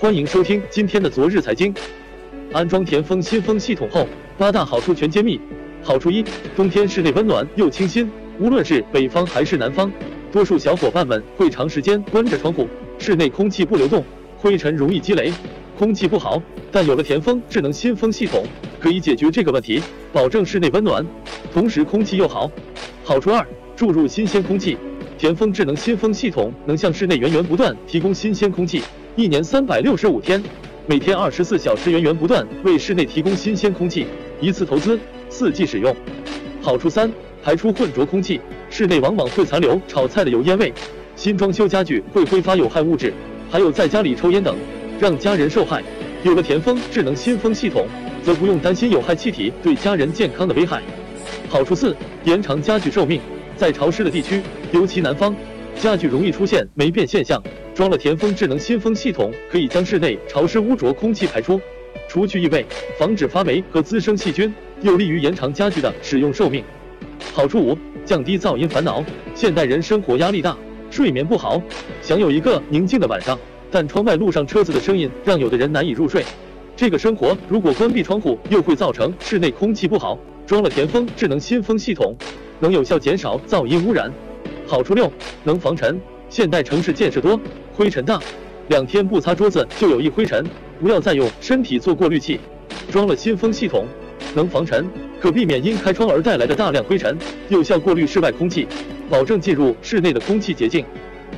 [0.00, 1.74] 欢迎收听今天的昨日财经。
[2.52, 4.06] 安装田丰新风系统后，
[4.38, 5.40] 八大好处全揭秘。
[5.82, 6.24] 好处一：
[6.54, 8.08] 冬天室内温暖又清新，
[8.38, 9.90] 无论是北方还是南方，
[10.30, 14.04] 多数小伙伴们会长时间关着窗户，室内空气不流动，
[14.36, 15.32] 灰尘容易积累，
[15.76, 16.40] 空气不好。
[16.70, 18.44] 但有了田丰智能新风系统，
[18.78, 21.04] 可以解决这个问题，保证室内温暖，
[21.52, 22.48] 同时空气又好。
[23.02, 23.44] 好处二：
[23.74, 24.78] 注入新鲜空气。
[25.18, 28.80] 田丰智能新风系统能向室内源源不断提供新鲜空气。
[29.18, 30.40] 一年三百六十五天，
[30.86, 34.06] 每天二十四小时，源源不断为室内提供新鲜空气，
[34.40, 34.96] 一次投资，
[35.28, 35.92] 四季使用。
[36.62, 37.10] 好处三：
[37.42, 40.72] 排出混浊空气，室内往往会残留炒菜的油烟味，
[41.16, 43.12] 新装修家具会挥发有害物质，
[43.50, 44.56] 还有在家里抽烟等，
[45.00, 45.82] 让家人受害。
[46.22, 47.88] 有了田丰智能新风系统，
[48.22, 50.80] 则不用担心有害气体对家人健康的危害。
[51.48, 53.20] 好处四：延长家具寿命，
[53.56, 55.34] 在潮湿的地区，尤其南方。
[55.76, 57.40] 家具容易出现霉变现象，
[57.78, 61.60] 装了田丰智能新风系统，可以将室内潮湿污浊空气排出，
[62.08, 62.66] 除去异味，
[62.98, 66.64] 防止发霉和滋生细菌，有利于延长家具的使用寿命。
[67.32, 69.04] 好处五：降低噪音烦恼。
[69.32, 70.58] 现代人生活压力大，
[70.90, 71.62] 睡眠不好，
[72.02, 73.38] 想有一个宁静的晚上，
[73.70, 76.24] 但窗外路上车子的声音让有的人难以入睡。
[76.74, 80.18] 这个生活如果关闭窗户，又会造成室内空气不好。
[80.44, 82.16] 装了田丰智能新风系统，
[82.58, 84.12] 能有效减少噪音污染。
[84.66, 85.08] 好处六，
[85.44, 85.96] 能防尘。
[86.30, 87.40] 现代城市建设多，
[87.78, 88.20] 灰尘大，
[88.70, 90.44] 两天不擦桌子就有一灰尘，
[90.80, 92.40] 不要再用身体做过滤器。
[92.90, 93.86] 装了新风系统，
[94.34, 94.84] 能防尘，
[95.20, 97.16] 可避免因开窗而带来的大量灰尘，
[97.48, 98.66] 有效过滤室外空气，
[99.08, 100.84] 保证进入室内的空气洁净。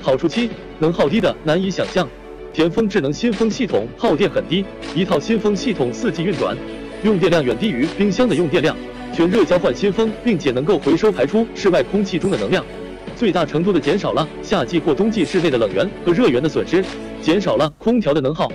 [0.00, 2.08] 好处七，能耗低的难以想象。
[2.54, 6.56] 田丰智能新风系统耗电很低，一套新风系统四季运转，
[7.04, 8.74] 用电量远低于冰箱的用电量，
[9.12, 12.64] 全热交换新风，并且能够回收排出室外空气中的能量。
[13.20, 16.82] 最大程度的减少了夏季或冬季室内的冷源和热源的损失，
[17.20, 18.50] 减少了空调的能耗。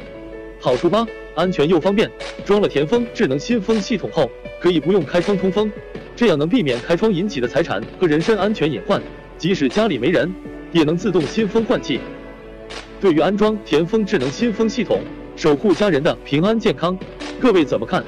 [0.60, 2.10] 好处八，安全又方便。
[2.44, 4.28] 装了田丰智能新风系统后，
[4.60, 5.72] 可以不用开窗通风，
[6.16, 9.00] 这样能避免开窗引起的财产和人身安全隐患。
[9.38, 10.34] 即使家里没人，
[10.72, 12.00] 也能自动新风换气。
[13.00, 15.00] 对于安装田丰智能新风系统，
[15.36, 16.98] 守护家人的平安健康，
[17.40, 18.04] 各位怎么看？